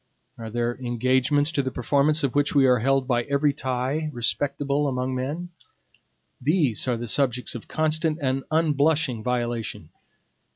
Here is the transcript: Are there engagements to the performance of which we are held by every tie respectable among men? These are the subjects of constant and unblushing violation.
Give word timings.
Are 0.35 0.49
there 0.49 0.79
engagements 0.79 1.51
to 1.51 1.61
the 1.61 1.69
performance 1.69 2.23
of 2.23 2.33
which 2.33 2.55
we 2.55 2.65
are 2.65 2.79
held 2.79 3.07
by 3.07 3.21
every 3.25 3.53
tie 3.53 4.09
respectable 4.11 4.87
among 4.87 5.13
men? 5.13 5.49
These 6.41 6.87
are 6.87 6.97
the 6.97 7.07
subjects 7.07 7.53
of 7.53 7.67
constant 7.67 8.17
and 8.19 8.43
unblushing 8.49 9.21
violation. 9.21 9.89